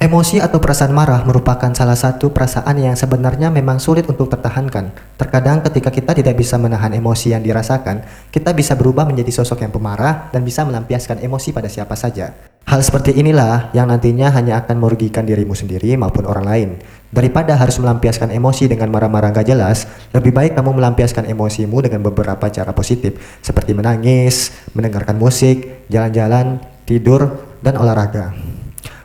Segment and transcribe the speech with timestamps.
[0.00, 4.96] Emosi atau perasaan marah merupakan salah satu perasaan yang sebenarnya memang sulit untuk tertahankan.
[5.20, 9.68] Terkadang ketika kita tidak bisa menahan emosi yang dirasakan, kita bisa berubah menjadi sosok yang
[9.68, 12.32] pemarah dan bisa melampiaskan emosi pada siapa saja.
[12.64, 16.68] Hal seperti inilah yang nantinya hanya akan merugikan dirimu sendiri maupun orang lain.
[17.12, 19.84] Daripada harus melampiaskan emosi dengan marah-marah gak jelas,
[20.16, 26.56] lebih baik kamu melampiaskan emosimu dengan beberapa cara positif, seperti menangis, mendengarkan musik, jalan-jalan,
[26.88, 28.49] tidur, dan olahraga.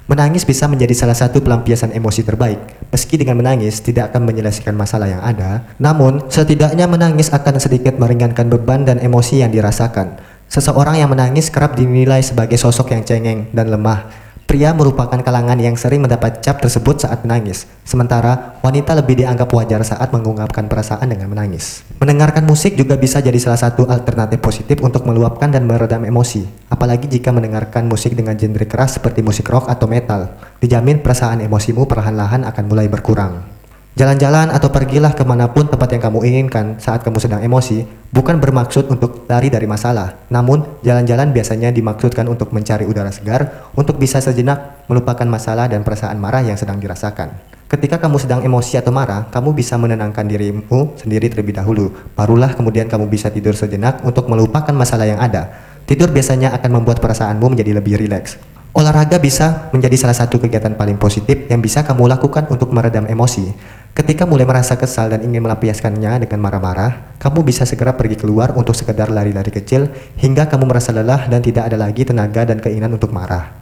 [0.06, 2.62] Menangis bisa menjadi salah satu pelampiasan emosi terbaik.
[2.94, 8.46] Meski dengan menangis tidak akan menyelesaikan masalah yang ada, namun setidaknya menangis akan sedikit meringankan
[8.46, 10.22] beban dan emosi yang dirasakan.
[10.46, 15.74] Seseorang yang menangis kerap dinilai sebagai sosok yang cengeng dan lemah, Pria merupakan kalangan yang
[15.74, 21.34] sering mendapat cap tersebut saat menangis, sementara wanita lebih dianggap wajar saat mengungkapkan perasaan dengan
[21.34, 21.82] menangis.
[21.98, 27.10] Mendengarkan musik juga bisa jadi salah satu alternatif positif untuk meluapkan dan meredam emosi, apalagi
[27.10, 30.30] jika mendengarkan musik dengan genre keras seperti musik rock atau metal.
[30.62, 33.55] Dijamin perasaan emosimu perlahan-lahan akan mulai berkurang.
[33.96, 38.44] Jalan-jalan atau pergilah ke mana pun tempat yang kamu inginkan saat kamu sedang emosi bukan
[38.44, 40.20] bermaksud untuk lari dari masalah.
[40.28, 46.20] Namun, jalan-jalan biasanya dimaksudkan untuk mencari udara segar untuk bisa sejenak melupakan masalah dan perasaan
[46.20, 47.40] marah yang sedang dirasakan.
[47.72, 51.96] Ketika kamu sedang emosi atau marah, kamu bisa menenangkan dirimu sendiri terlebih dahulu.
[52.20, 55.56] Barulah kemudian kamu bisa tidur sejenak untuk melupakan masalah yang ada.
[55.88, 58.36] Tidur biasanya akan membuat perasaanmu menjadi lebih rileks.
[58.76, 63.56] Olahraga bisa menjadi salah satu kegiatan paling positif yang bisa kamu lakukan untuk meredam emosi.
[63.96, 68.76] Ketika mulai merasa kesal dan ingin melampiaskannya dengan marah-marah, kamu bisa segera pergi keluar untuk
[68.76, 69.88] sekedar lari-lari kecil
[70.20, 73.56] hingga kamu merasa lelah dan tidak ada lagi tenaga dan keinginan untuk marah.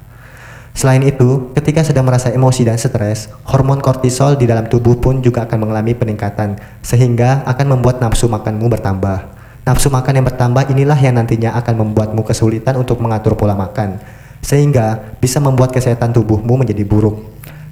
[0.74, 5.46] Selain itu, ketika sedang merasa emosi dan stres, hormon kortisol di dalam tubuh pun juga
[5.46, 9.30] akan mengalami peningkatan, sehingga akan membuat nafsu makanmu bertambah.
[9.70, 14.02] Nafsu makan yang bertambah inilah yang nantinya akan membuatmu kesulitan untuk mengatur pola makan,
[14.42, 17.22] sehingga bisa membuat kesehatan tubuhmu menjadi buruk.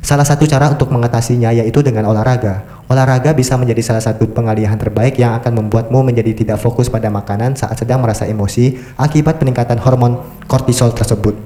[0.01, 2.65] Salah satu cara untuk mengatasinya yaitu dengan olahraga.
[2.89, 7.53] Olahraga bisa menjadi salah satu pengalihan terbaik yang akan membuatmu menjadi tidak fokus pada makanan
[7.53, 10.17] saat sedang merasa emosi akibat peningkatan hormon
[10.49, 11.37] kortisol tersebut.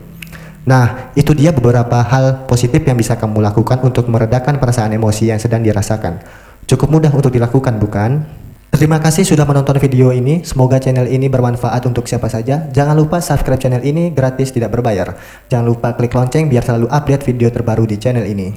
[0.66, 5.38] Nah, itu dia beberapa hal positif yang bisa kamu lakukan untuk meredakan perasaan emosi yang
[5.38, 6.24] sedang dirasakan.
[6.66, 8.26] Cukup mudah untuk dilakukan, bukan?
[8.76, 10.44] Terima kasih sudah menonton video ini.
[10.44, 12.68] Semoga channel ini bermanfaat untuk siapa saja.
[12.76, 15.16] Jangan lupa subscribe channel ini gratis tidak berbayar.
[15.48, 18.52] Jangan lupa klik lonceng biar selalu update video terbaru di channel ini.